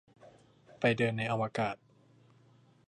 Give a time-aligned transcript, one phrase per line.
[0.79, 1.75] ไปเดินในอวกาศ